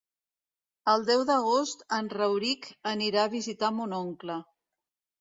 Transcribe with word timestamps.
El 0.93 1.05
deu 1.09 1.21
d'agost 1.31 1.85
en 1.99 2.11
Rauric 2.15 2.73
anirà 2.95 3.23
a 3.27 3.35
visitar 3.39 3.75
mon 3.81 3.99
oncle. 4.03 4.43